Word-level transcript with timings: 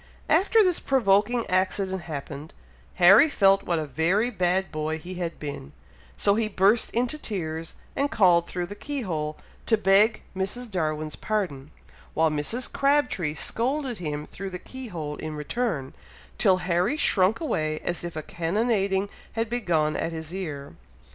After 0.29 0.63
this 0.63 0.79
provoking 0.79 1.45
accident 1.45 2.01
happened, 2.01 2.55
Harry 2.95 3.29
felt 3.29 3.61
what 3.61 3.77
a 3.77 3.85
very 3.85 4.31
bad 4.31 4.71
boy 4.71 4.97
he 4.97 5.13
had 5.21 5.37
been, 5.37 5.73
so 6.17 6.33
he 6.33 6.47
burst 6.47 6.89
into 6.89 7.19
tears, 7.19 7.75
and 7.95 8.09
called 8.09 8.47
through 8.47 8.65
the 8.65 8.73
key 8.73 9.01
hole 9.01 9.37
to 9.67 9.77
beg 9.77 10.23
Mrs. 10.35 10.71
Darwin's 10.71 11.15
pardon, 11.15 11.69
while 12.15 12.31
Mrs. 12.31 12.73
Crabtree 12.73 13.35
scolded 13.35 13.99
him 13.99 14.25
through 14.25 14.49
the 14.49 14.57
key 14.57 14.87
hole 14.87 15.17
in 15.17 15.35
return, 15.35 15.93
till 16.39 16.57
Harry 16.65 16.97
shrunk 16.97 17.39
away 17.39 17.77
as 17.81 18.03
if 18.03 18.15
a 18.15 18.23
cannonading 18.23 19.07
had 19.33 19.51
begun 19.51 19.95
at 19.95 20.11
his 20.11 20.33
ear. 20.33 20.73